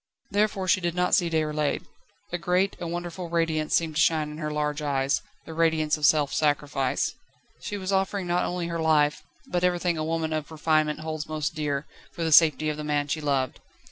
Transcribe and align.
Therefore 0.31 0.67
she 0.67 0.81
did 0.81 0.95
not 0.95 1.13
see 1.13 1.29
Déroulède. 1.29 1.85
A 2.33 2.39
great, 2.39 2.75
a 2.79 2.87
wonderful 2.87 3.29
radiance 3.29 3.75
seemed 3.75 3.93
to 3.97 4.01
shine 4.01 4.31
in 4.31 4.39
her 4.39 4.49
large 4.49 4.81
eyes 4.81 5.21
the 5.45 5.53
radiance 5.53 5.95
of 5.95 6.07
self 6.07 6.33
sacrifice. 6.33 7.13
She 7.59 7.77
was 7.77 7.91
offering 7.91 8.25
not 8.25 8.43
only 8.43 8.65
her 8.67 8.81
life, 8.81 9.21
but 9.45 9.63
everything 9.63 9.99
a 9.99 10.03
woman 10.03 10.33
of 10.33 10.49
refinement 10.49 11.01
holds 11.01 11.29
most 11.29 11.53
dear, 11.53 11.85
for 12.13 12.23
the 12.23 12.31
safety 12.31 12.67
of 12.67 12.77
the 12.77 12.83
man 12.83 13.09
she 13.09 13.21
loved. 13.21 13.59